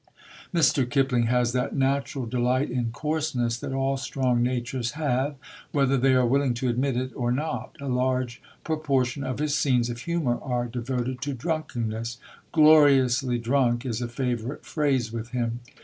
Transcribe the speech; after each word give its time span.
Mr. 0.51 0.89
Kipling 0.89 1.27
has 1.27 1.51
that 1.53 1.75
natural 1.75 2.25
delight 2.25 2.71
in 2.71 2.89
coarseness 2.91 3.55
that 3.59 3.71
all 3.71 3.97
strong 3.97 4.41
natures 4.41 4.93
have, 4.93 5.35
whether 5.71 5.95
they 5.95 6.15
are 6.15 6.25
willing 6.25 6.55
to 6.55 6.67
admit 6.69 6.97
it 6.97 7.11
or 7.15 7.31
not. 7.31 7.75
A 7.79 7.87
large 7.87 8.41
proportion 8.63 9.23
of 9.23 9.37
his 9.37 9.53
scenes 9.53 9.91
of 9.91 9.99
humour 9.99 10.39
are 10.41 10.65
devoted 10.65 11.21
to 11.21 11.33
drunkenness: 11.35 12.17
"gloriously 12.51 13.37
drunk" 13.37 13.85
is 13.85 14.01
a 14.01 14.07
favourite 14.07 14.65
phrase 14.65 15.11
with 15.11 15.29
him. 15.33 15.59